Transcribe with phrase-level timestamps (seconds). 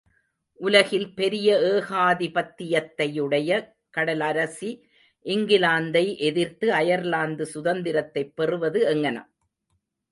[0.59, 3.49] உலகில் பெரிய ஏகாதிபத்தியத்தையுடைய
[3.97, 4.71] கடலரசி
[5.25, 9.29] இங்கிலாந்தை எதிர்த்து அயர்லாந்து சுதந்திரத்தைப் பெறுவது எங்ஙனம்?